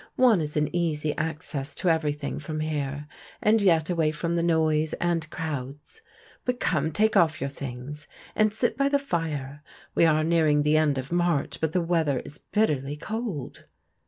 One 0.15 0.41
is 0.41 0.57
in 0.57 0.75
easy 0.75 1.15
access 1.15 1.75
to 1.75 1.87
everything 1.87 2.39
from 2.39 2.61
here, 2.61 3.05
and 3.39 3.61
yet 3.61 3.87
away 3.87 4.09
from 4.09 4.35
the 4.35 4.41
noise 4.41 4.93
and 4.93 5.29
crowds. 5.29 6.01
But 6.43 6.59
come, 6.59 6.91
take 6.91 7.13
oflF 7.13 7.39
your 7.39 7.49
things, 7.49 8.07
and 8.35 8.51
sit 8.51 8.75
by 8.75 8.89
the 8.89 8.97
fire. 8.97 9.61
We 9.93 10.05
are 10.05 10.23
nearing 10.23 10.63
the 10.63 10.75
end 10.75 10.97
of 10.97 11.11
March, 11.11 11.61
but 11.61 11.71
the 11.73 11.81
weather 11.81 12.17
is 12.25 12.39
bitterly 12.39 12.95
cold." 12.97 13.65